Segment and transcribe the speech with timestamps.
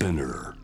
[0.00, 0.57] Spinner.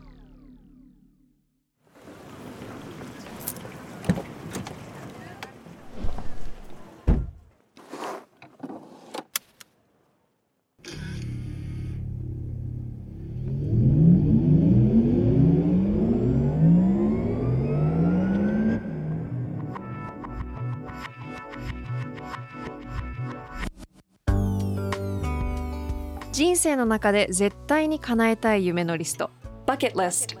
[26.65, 29.29] 生の中で絶対に叶えたい夢のリスト。
[29.67, 30.35] Bucket List.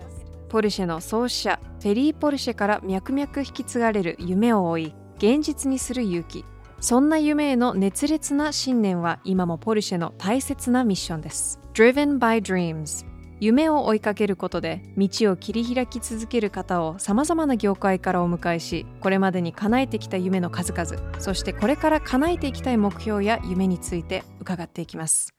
[0.49, 6.43] ポルシェの創始者フェリー・ポルシェから脈々引き継がれる夢を追い現実にする勇気。
[6.79, 11.59] そんな夢への熱烈な信念は今もポルシェの大切なミッションです。
[11.75, 13.05] Driven by Dreams.
[13.39, 25.35] 夢を追いかけることで道を切り開き続ける方をさまざまな業界からお迎えしこれまでに叶えてきた夢の数々そしてこれから叶えていきたい目標や夢について伺っていきます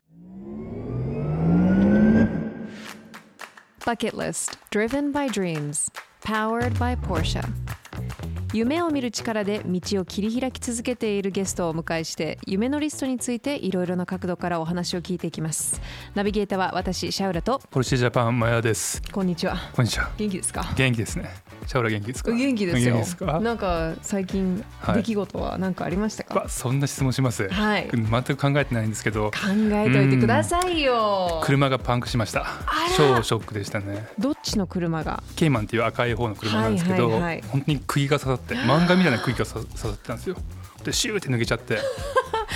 [3.87, 5.89] Bucket List Driven by Dreams
[6.25, 7.41] Powered by Porsche
[8.53, 15.81] 夢を見る力で道を切り開き続けているゲストをお迎えして夢のリストについていろいろな角度からお話を聞いていきます
[16.17, 19.01] ナビゲーターは私シャウラとポルシェジャパンマヤです。
[19.13, 20.11] こんにちはこんにちは。
[20.17, 20.73] 元気ですか？
[20.75, 21.31] 元気ですね。
[21.67, 22.31] シャオラ元気ですか？
[22.31, 23.41] 元気ですよ。
[23.41, 27.49] なんか最近はい出来事は何かありましたか、わそんな質問します？
[27.49, 29.39] はい全く考えてないんですけど、考
[29.73, 32.41] えといてくださいよ車がパンクしました。
[32.41, 32.47] ら
[32.97, 34.07] 超ショックでしたね。
[34.19, 35.23] どっちの車が？
[35.35, 40.37] ケイマンっていう赤い方の車なんですけど、はいはいはい本当に釘が刺さって、漫画みたいな釘が刺刺さってたんですよ。
[40.85, 41.81] でシューって抜けちゃって、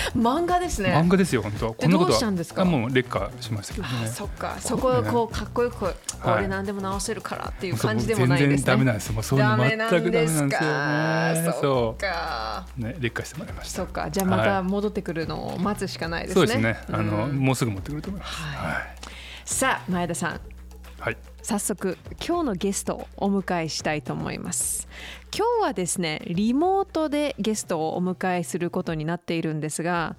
[0.16, 1.74] 漫画ですね漫画ですよ本当。
[1.74, 2.62] こんなことどうしたんですか？
[2.62, 4.06] あもう劣化しましたけどねあ。
[4.08, 5.94] そっかそこをこうかっこよく、こ
[6.38, 9.14] れ何でも直せるからっていう感じでも全ないんですね然ダメなんですよ。
[9.14, 11.52] もうそういうの全くダメなんですよね。
[11.54, 13.86] そそっかうね劣化してもらいましたそっ。
[13.88, 16.78] かじゃあまた戻ってくるのを待つしかないですね、そうですね。
[16.92, 18.42] あのうんもうすぐ持ってくると思います。
[18.42, 18.96] はいはい。
[19.44, 20.40] さあ前田さん
[21.00, 21.16] はい。
[21.42, 24.88] 早速今日のゲストをお迎えしたいと思います
[25.34, 30.16] 今日はですねリモートでゲストをお迎えすることになっているんですが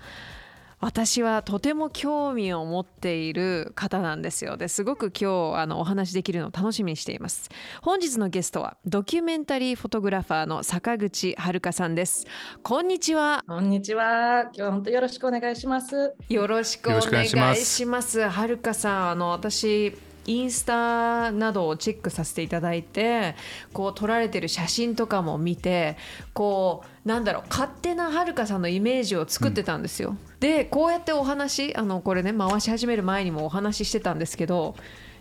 [0.80, 7.52] 私はとても興味を持っている方なんですよですごく今日あのお話しできるのを楽しみにしています
[7.84, 12.26] 本日のゲストはドキュメンタリーフォトグラファーの坂口遥さんです
[12.64, 14.42] こんにちはこんにちは。
[14.46, 16.16] 今日は本当よろしくお願いします。
[16.30, 18.28] よろしくお願いしますします。
[18.28, 20.11] はるかさん、あの私。
[20.26, 23.36] インスタなどをチェックさせていただいて
[23.74, 25.98] こう撮られてる写真とかも見て
[26.34, 30.16] こうなんだろう勝手なはるかさんのイメージを作ってたんですよ。
[30.40, 34.76] でこうやってお話あのこれね回し始める前にもお話ししてたんですけど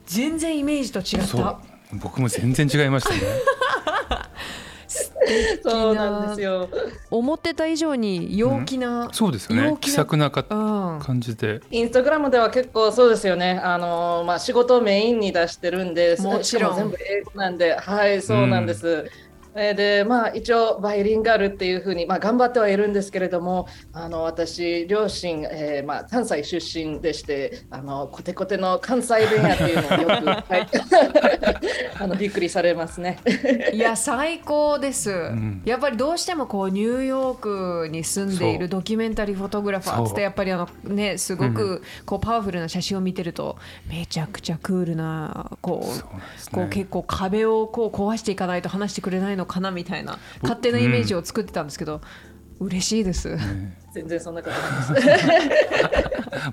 [0.06, 1.60] 全然イメージと違った。
[1.94, 3.20] 僕も全然違いましたね。
[5.62, 6.68] そうなんですよ。
[7.10, 9.76] 思ってた以上に陽気な、そうですよね陽。
[9.76, 11.60] 気さくなかうん感じで。
[11.70, 13.60] インスタグラムでは結構そうですよね。
[13.62, 19.10] あのまあ仕事をメインに出してるんで、もちろん全部英語なんで、はい、そうなんです。
[19.54, 30.68] えーでまあ一応バイリンガルっていうふうにまあ頑張ってはいるんですけれどもあの私両親、えーまあ、関西出身でしてあのコテコテの関西弁やっていうのをよく、はい、
[31.98, 33.18] あのびっくりされますね。
[33.72, 35.62] いや最高です、ん。
[35.64, 43.56] やっぱりどうしてもこうニューヨークに住んでいるドキュメンタリーフォトグラファーってやっぱりあのねすごくこうパワフルな写真を見てると
[43.88, 46.70] めちゃくちゃクールなこうそうなんですこうね。
[46.70, 52.00] 結構壁をこう壊していかないと話してくれないのかなみたいな勝手なイメージを作ってたんですけど、
[52.60, 53.36] 嬉しいです。
[53.92, 55.30] 全然そんなことないです。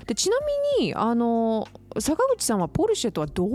[0.06, 0.36] でちな
[0.78, 1.68] みにあの
[2.00, 3.54] 坂口さんはポルシェとはどういう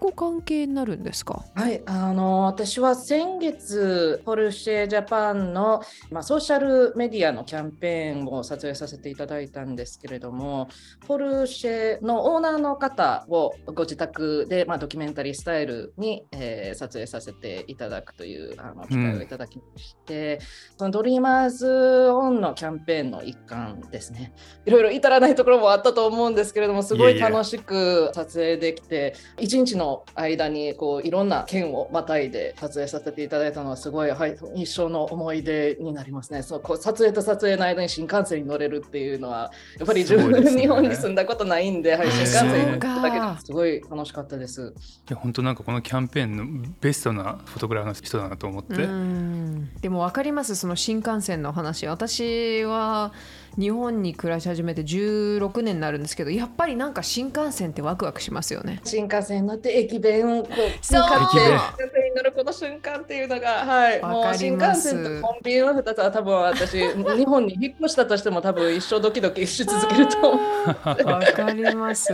[0.00, 1.44] ご関係になるんですか？
[1.54, 10.68] はい、あの私は先月、ポルシェジャパンの、まあ、ソーシャルメディアのキャンペーンを撮影させていただいたんですけれども、
[11.06, 20.40] ポルシェのオーナーの方をご自宅で、まあ、ドキュメンタリースタイルに、えー撮影させていただくというあの機会をいただきまして、
[20.78, 21.66] そのドリーマーズ
[22.10, 24.32] オンのキャンペーンの一環ですね。
[24.64, 27.79] いろいろ至らないところもあったと思うんですけれども、すごい楽しく
[28.14, 36.42] 撮影できて、一日の間にこういろんな県をまたいで撮影させていただいたのは、すごい、はい、一生の思い出になりますね。
[36.42, 44.74] そうこう撮影と撮影の間に新幹線に乗れるっていうのは、やっぱり自分、ね日本に住んだことないんで、はい、あ新幹線に乗っただけですごい楽しかったです。
[45.08, 48.74] いや本当なんかこのキャンペーンのベストなフォトグラファーの人だなと思って。
[48.74, 53.12] うんでも分かりますその新幹線の話私は
[53.58, 58.80] 日本に暮らし始めて16年になるんですけどやっぱりなんか新幹線ってワクワクしますよね。
[58.84, 61.08] 新幹線に乗って駅弁をこうそう。
[61.08, 61.60] 買って駅弁。
[61.78, 63.24] 新幹線に乗るこの瞬間ってい。
[63.24, 66.78] うのが、はい、わもう新幹線とコンビニの2つは多分私
[67.16, 71.06] 日本に引っ越したとしても多分一生ドキドキし続けると思う。
[71.06, 72.12] わかります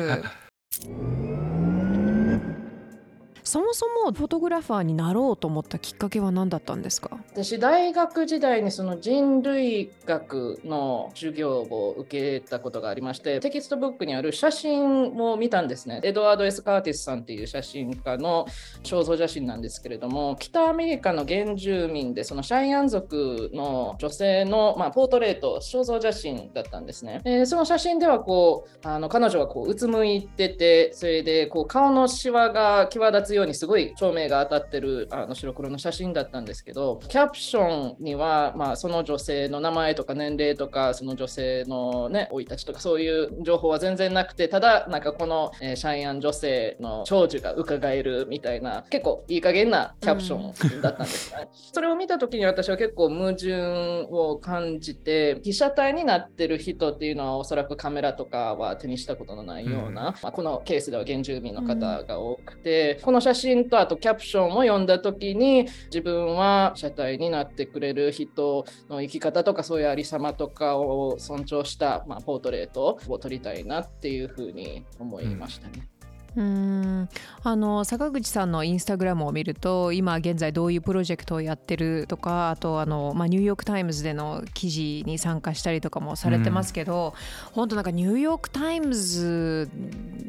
[3.46, 7.16] そもそもフォトグラファーになろうと思ったきっかけは何だったんですか？
[7.32, 16.00] 私大学時代にその人類学の授業を受けたことがありましてテキストブックにある写真を見たんですね。
[16.02, 18.46] エドワード・エス・カーティスさんっていう写真家の
[18.82, 51.48] 肖像写真なんですけれども北アメリカの原住民でそのシャイアン族の女性の、まあ、ポートレート肖像写真だったんですね、えー、その写真ではこうあの彼女はこううつむいててそれでこう顔のシワが際立つようにすごい照明が当たってるあの白黒の写真だったんですけどキャプションには、まあ、その女性の名前とか年齢とかその女性のね生い立ちとかそういう情報は全然なくてただなんかこの、えー、シャイアン女性の長寿が伺えるみたいな結構いい加減なキャプションだったんですね。
[51.72, 75.88] それを見た時に私は結構矛盾を感じて被写体になってる人っていうのはおそらくカメラとかは手にしたことのないような、うん、まあ、このケースでは原住民の方が多くて、うん、この写真とあとキャプションを読んだ時に自分は社体になってくれる人の生き方とかそういうありさまとかを尊重した、まあ、ポートレートを撮りたいなっていうふうに思いましたね。
[75.90, 75.96] うん
[76.36, 77.08] うん
[77.42, 87.14] あの阪口さんのインスタグラムを見ると今現在どういうプロジェクトをやってるとかあとあの、まあ、ニューヨーク・タイムズでの記事に参加したりとかもされてますけど、
[87.48, 89.70] うん、本当なんかニューヨーク・タイムズ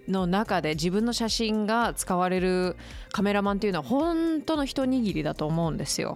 [0.07, 2.77] の中で自分の写真が使われる
[3.11, 6.15] カメラマンっていうのは本当の一握りだと思うんですよ。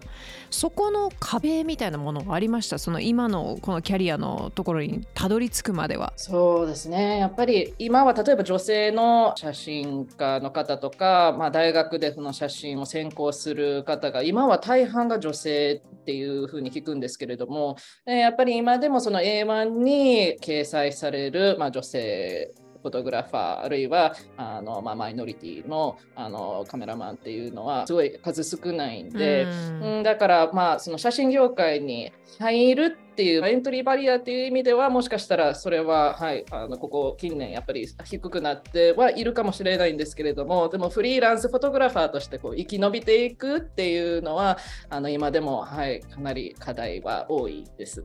[0.52, 2.78] そこの壁みたいなものがありました？
[2.78, 6.14] その今のこのキャリアのところにたどり着くまでは。
[6.16, 17.76] そうですねやっぱり今は例えば女性の写真真家の方とか、まあ、大学でその写真を専攻する方が今は大半が女性っていうふうに聞くんですけれども、
[18.06, 29.44] やっぱり今でもその A1 に掲載される、まあ、女性フォトグラファーあるいはあの、まあ、マイノリティのあのカメラマンっていうのはすごい数少ないんで、
[29.82, 44.58] うん、だからまあその写真業界に入るっていうエントリーバリアっていう意味ではもしかしたらそれは、はい、あのここ近年やっぱり低くなってはいるかもしれないんですけれどもでもフリーランスフォトグラファーとしてこう生き延びていくっていうのは
[44.90, 48.02] あの今でも、はい、かなり課題は多いです、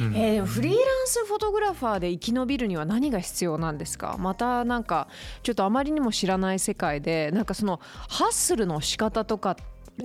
[0.00, 4.16] うん、えー、フリーランスフォトグラファーで生き延びるには何が必要なんですか？
[4.18, 5.08] またなんか
[5.42, 9.56] ちょっとあまりにも知らない世界でなんかそのハッスルの仕方とか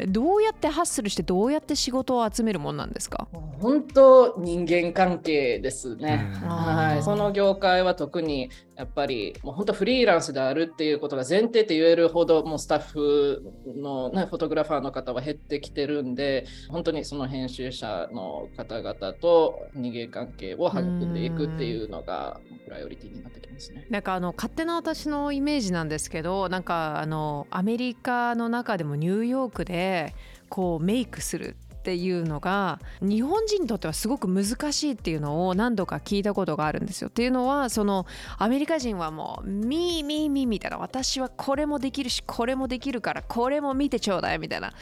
[0.08, 3.28] どうやってハッスルしてどうやって仕事を集めるもんなんですか？
[3.60, 13.42] 本当人間関係ですね、はい、その業界は特にやっぱりもう本当フリーランスであるっていうことが前提って言えるほどもうスタッフ
[13.78, 23.86] の、ね、フォトグラファーの方は減ってきてるんで本当にその編集者の方々と人間関係を育んでいくっていうのがプライオリティになってきますね。
[23.90, 30.16] なんかあの勝手な私のイメージなんですけどなんかあのアメリカの中でもニューヨークで
[30.50, 37.10] こうメイクするっていうのが日本人にとってはすごく難しいっていうのを何度か聞いたことがあるんですよ。
[37.10, 38.08] っていうのはその
[38.40, 44.74] アメリカ人はもう「ミーミーミー」みたいな私はこれもできるしこれもできるからこれも見てちょうだいみたいな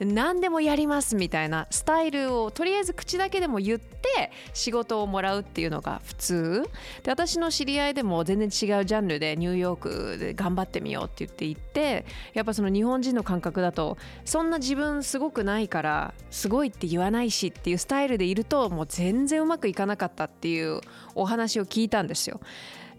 [0.00, 6.70] 何でもやりますみたいなスタイルをとりあえず口だけでも言って仕事をもらうっていうのが普通
[7.02, 20.82] で私の知り合いでも全然違うジャンルでニューヨークで頑張ってみようって言って行ってやっぱその日本人の感覚だとそんな自分すごくないからすごいって言わないしっていうスタイルでいるともう全然うまくいかなかったっていう
[21.14, 22.40] お話を聞いたんですよ。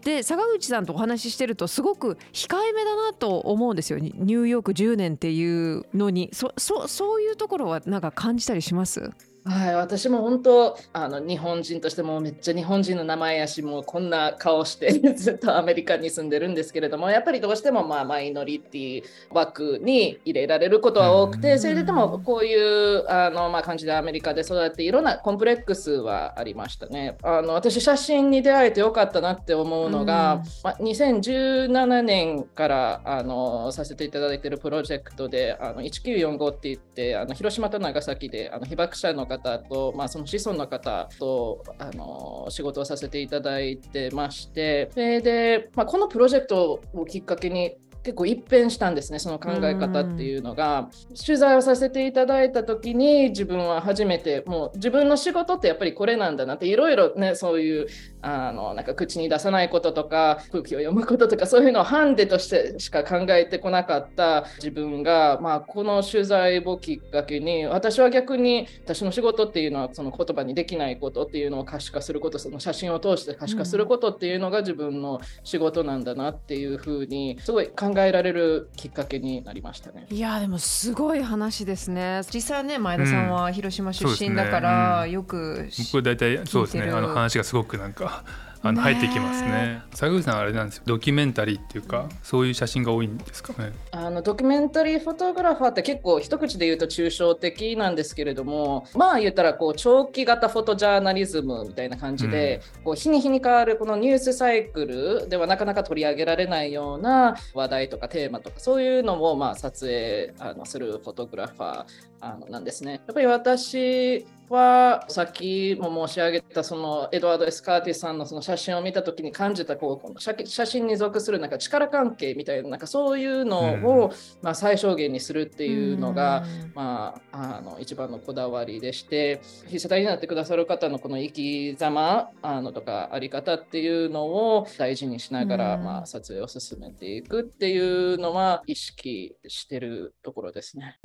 [0.02, 4.00] で坂口さんとお話ししてるとすごく控えめだなと思うんですよ。
[4.00, 6.28] ニューヨーク10年っていうのに。
[6.32, 9.12] そそそういうところはなんか感じたりします？
[9.44, 27.16] はい、私も本当あの日本人としてもめっちゃ日本人の名前やしもうこんな顔して ずっとアメリカに住んでるんですけれどもやっぱりどうしてもまあマイノリティ枠に入れられることは多くてそれででもこういうあの、まあ、感じでアメリカで育っていろんなコンプレックスはありましたね。
[27.22, 50.90] あの私写真に出会えてよかったなって思うのが、まあ、2017年からあのさせていただいているプロジェクトであの1945って言ってあの広島と長崎であの被爆者の方と、まあ、その子孫の方とあの仕事をさせていただいてましてで、まあ、このプロジェクトをきっかけに結構一変したんですねその考え方っていうのが。
[51.24, 57.86] 取材をさせていただいた時に自分は初めてもう自分の仕事ってやっぱりこれなんだなっていろいろねそういう
[58.22, 80.06] あのなんか口に出さないこととか空気を読むこととかそういうのをハンデとしてしか考えてこなかった自分が、まあ、この取材をきっかけに私は逆に私の仕事っていうのはその言葉にできないことっていうのを可視化することその写真を通して可視化することっていうのが自分の仕事なんだなっていうふうにすごい考えられるきっかけになりましたね。
[80.10, 82.22] いやでもすごい話ですね。
[82.32, 86.90] 実際ね前田さんは広島出身だから、よく僕大体そうですね。
[86.90, 88.24] あの話がすごくなんか
[88.64, 89.82] あの入ってきますね。
[89.92, 93.72] 坂口さんあれなんですよドキュメンタリーっていうかそういう写真が多いんですかね。
[93.90, 112.92] あのドキュメンタリーフォトグラファーって結構一口で言うと抽象的なんですけれどもまあ言ったらこう長期型フォトジャーナリズムみたいな感じで、うん、こう日に日に変わるこのニュースサイクルではなかなか取り上げられないような話題とかテーマとかそういうのをまあ撮影あのするフォトグラファーあのなんですね。
[112.92, 124.10] やっぱり私はさっきも申し上げたそのエドワード・エスカーティさんのその写真を見た時に感じたこう写真に属するなんか力関係みたいななんかそういうのを、うん、
[124.42, 137.78] まあ、最小限にするっていうのが、うん、まあ、あの一番のこだわりでして被写体になってくださる方のこの生き様あのとかあり方っていうのを大事にしながら、うん、まあ、撮影を進めていくってい
[138.14, 140.98] うのは意識してるところですね。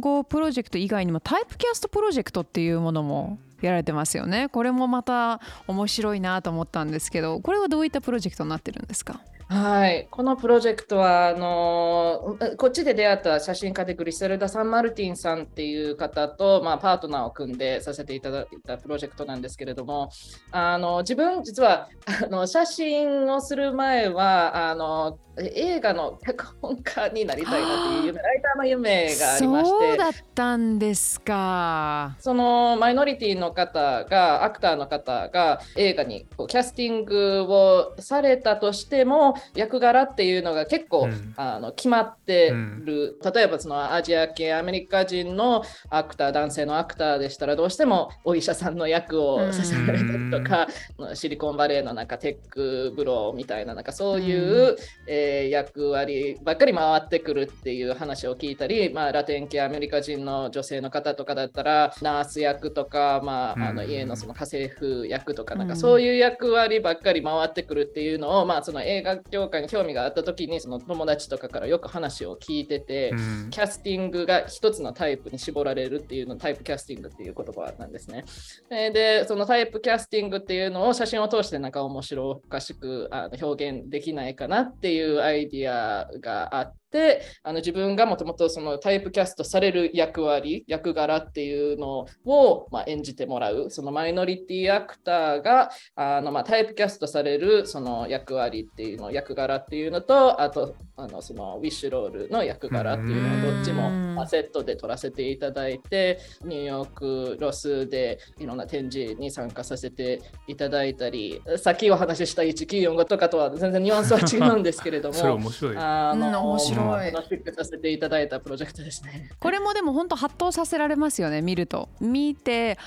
[0.00, 4.48] プロジェクト以外にもタイプキャストプロジェクトっていうものもやられてますよね。
[4.48, 9.20] これもまた面白いなと思ったんですけどこれはどういったプロジェクトになってるんですか？
[9.50, 20.10] はい、このプロジェクトはあのこっちで出会った写真家でグリセルダ・サンマルティンさんっていう方と、まあ、パートナーを組んでさせていただいたプロジェクトなんですけれども
[20.50, 21.88] あの自分実は
[22.22, 29.70] あの写真をする前はあの映画の脚本家になりたいなっていう夢ライターの夢がありまして。
[29.70, 32.16] そうだったんですか。
[32.18, 54.76] そのマイノリティの方がアクターの方が映画にこうキャスティングをされたとしても役柄っていうのが結構、うん、あの決まってる、うん、例えばそのアジア系アメリカ人のアクター男性のアクターでしたらどうしてもお医者さんの役をさせられたりとか、うん、シリコンバレーのなんか tech bro みたいななんかそういう、
[55.06, 78.24] えー、役割ばっかり回ってくるっていう話を聞いたり、まあ、ラテン系アメリカ人の女性の方とかだったらナース役とか、まあ、あの家のその家政婦役とかなんかそういう役割ばっかり回ってくるっていうのを、まあ、その映画業界に興味があった時にその友達とかからよく話を聞いてて、うん、キャスティングが一つのタイプに絞られるっていうのタイプキャスティングっていう言葉なんですね。
[78.70, 86.78] でそのタイプキャスティングっていうのを写真を通してなんか面白おかしくあの表現できないかなっていうアイディアがあって。
[86.90, 116.77] であの自分がもともとそのタイプキャストされる役割役柄っていうのを、まあ、演じてもらうそのマイノリティアクターがあの、まあ、タイプキャストされるその役割っていうの役柄っていうのとあとあのそのウィッシュロールの役柄っていうのをどっちも、まあ、セットで撮らせていただいてニューヨークロスでいろんな展示に参加させていただいたりさっきお話しした1945とかとは全然ニュアンスは違うんですけれども 面白いあの、面白
[117.08, 119.30] い楽しくさせていただいたプロジェクトですね。
[119.38, 121.88] これもでも本当発動させられますよね見ると。
[122.00, 122.78] 見て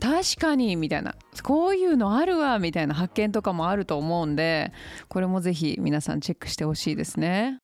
[0.00, 4.72] 確かにみたいなこういうのあるわみたいな発見とかもあると思うんで
[5.08, 7.60] これもぜひ皆さんチェックしてほしいですね。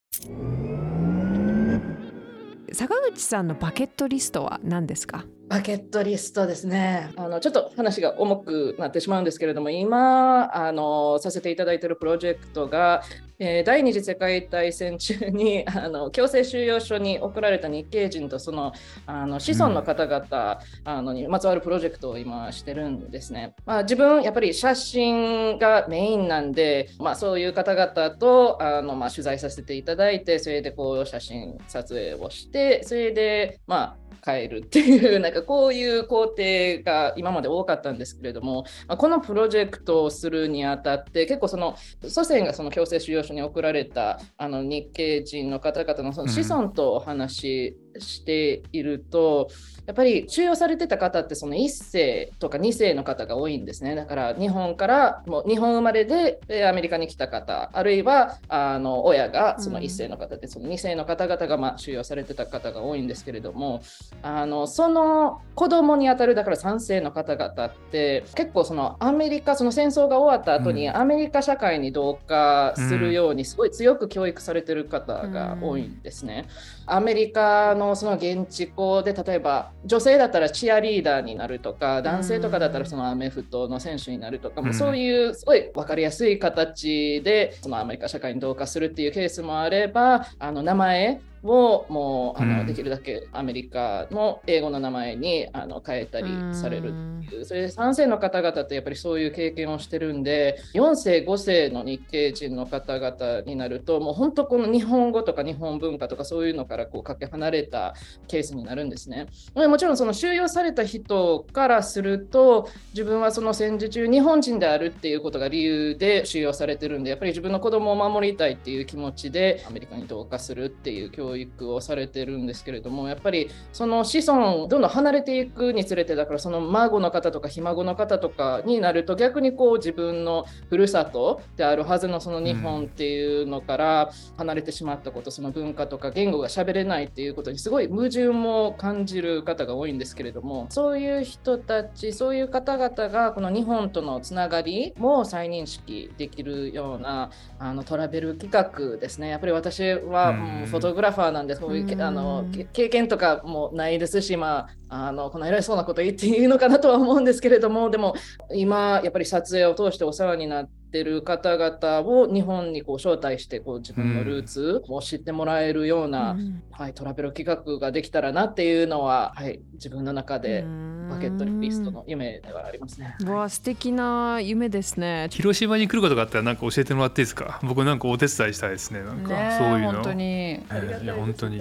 [2.73, 5.27] 坂口さんのバケットリストは何ですか？
[5.53, 13.03] バケットリストですねあのちょっと話が重くなってしまうんですけれども今あのさせていただいているプロジェクトが、
[13.39, 18.73] えー、第二次世界大戦中に あの強制収容所に送られた日系人とその
[19.05, 23.55] あの子孫の方々、うん、あのにまつわるプロジェクトを今してるんですね。
[23.67, 49.49] まあ、自分やっぱり写真がメインなんで、まあ、そういう方々とあの、まあ、取材させていただいてそれでこう写真撮影をしてそれでまあ変えるっていうなんかこういう工程が今まで多かったんですけれども、まあ、このプロジェクトをするにあたって結構その祖先がその強制収容所に送られたあの日系人の方々のその子孫とお話していると、
[49.87, 53.97] やっぱり収容されてた方ってその1世とか2世の方が多いんですね。
[53.97, 63.83] だから日本からもう日本生まれでアメリカに来た方、あるいはあの親がその1世の方で、その2世の方々がまあ収容されてた方が多いんですけれども、
[64.23, 76.47] あのその子供にあたるだから3世の方々って結構そのアメリカ、その戦争が終わった後にアメリカ社会に同化するようにすごい強く教育されてる方が多いんですね。
[76.87, 96.93] アメリカののその現地校で例えば女性だったらチアリーダーになるとか男性とかだったらそのアメフトの選手になるとか、うん、そういうすごい分かりやすい形でそのアメリカ社会に同化するっていうケースもあればあの名前をもうあの、できるだけアメリカの英語の名前にあの変えたりされる
[97.25, 107.95] っていう、それで3世の方々ってやっぱりそういう経験をしてるんで4世5世の日系人の方々になるともう本当この日本語とか日本文化とかそういうのからこうかけ離れた
[108.29, 109.27] ケースになるんですね。
[109.55, 149.29] もちろんその収容された人からすると自分はその戦時中日本人であるっていうことが理由で収容されてるんでやっぱり自分の子供を守りたいっていう気持ちでアメリカに同化するっていう教育教育をされてるんですけれどもやっぱりその子孫どんどん離れていくにつれてだからその孫の方とかひ孫の方とかになると逆にこう自分のふるさとであるはずのその日本っていうのから離れてしまったこと、その文化とか言語が喋れないっていうことにすごい矛盾も感じる方が多いんですけれどもそういう人たちそういう方々がこの日本とのつながりも再認識できるようなあのトラベル企画ですね。
[149.29, 158.15] やっぱり私はもうフォトグラファーなんでそういう、あの経験とかもないですし、まあ、あのこの偉そうなこと言っていいのかなとは思うんですけれどもでも
[158.53, 170.67] 今やっぱり撮影を通してお世話になってってる方々を日本にこう招待してこう自分のルーツを知ってもらえるような、うん、はい、トラベル企画ができたらなっていうのは、はい、自分の中で
[171.09, 173.17] バケットリストの夢ではありますね。
[173.25, 175.29] わ素敵な夢ですね。
[175.31, 177.59] 広島に来ることがあったらなんか教えてもらっていいですか？
[177.63, 179.03] 僕なんかお手伝いしたいですね。
[179.03, 179.93] なんかそういうの。
[179.95, 181.61] 本当に、えー、いや本当に。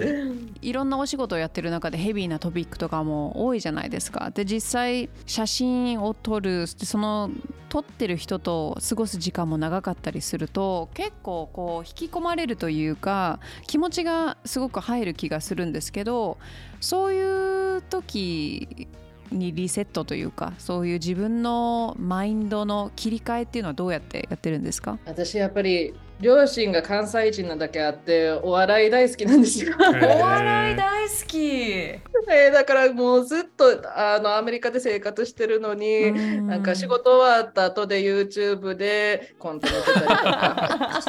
[0.60, 4.30] いろんなお仕事をやってる中でヘビーなトピックとかも多いじゃないですか。
[4.30, 7.30] で実際写真を撮るその
[7.68, 16.36] 撮ってる人と過ごす時間も長かったりすると結構こう引き込まれるというか気持ちがすごく入る気がするんですけど
[16.80, 18.88] そういう時
[19.30, 24.98] にリセットというかそういう自分のマインドの切り替えっていうのはどうやってやってるんですか？
[25.06, 29.74] 私やっぱり両親が関西人なだけあってお笑い大好きなんですよ。
[29.78, 29.82] お
[30.20, 41.00] 笑い大好き、えー、だからもうずっとあのアメリカで生活してるのに、んなんか仕事終わった後で YouTube でコント見てたりとか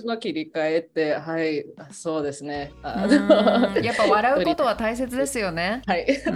[0.04, 2.72] の切り替えってはいそうですね。
[3.82, 5.82] やっぱ笑うことは大切ですよね。
[5.86, 6.06] はい。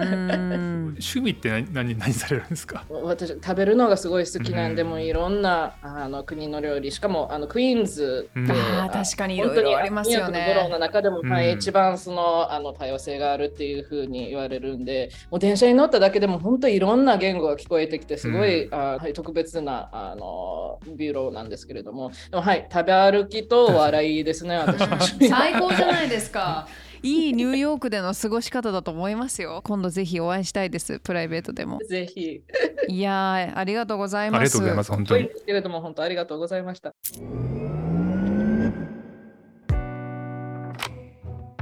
[0.96, 2.84] 趣味って何何何されるんですか？
[2.88, 10.38] 私食べるのがすごい好きなんで、もいろんなあの国の料理しかもあのクイーンズズで、あ確かにいろいろありますよね。
[10.38, 26.68] ニューヨークの中でも、はい、一番そのあの多様性があるっていうふうに言われるんで、もう電車に乗っただけでも本当いろんな言語が聞こえてきて、すごい、あはい、特別なあのビューローなんですけれども、でもはい、食べ歩きと笑いですね、 私の最高じゃないですか。
[27.02, 29.60] いいニューヨークでの過ごし方だと思いますよ。
[29.64, 30.98] 今度ぜひお会いしたいです。
[31.00, 31.78] プライベートでも。
[31.88, 32.42] ぜひ。
[32.88, 34.40] いやありがとうございます。
[34.40, 34.90] ありがとうございます。
[34.90, 35.30] 本当に。
[35.46, 36.94] けれども本当ありがとうございました。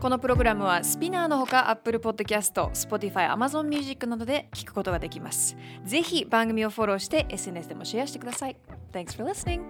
[0.04, 5.56] このプログラムはスピナーのほか Apple Podcast、Spotify、Amazon Music などで聞くことができます。
[5.86, 8.56] ぜひ番組をフォローして SNS でもシェアしてください。
[8.92, 9.62] Thanks for listening!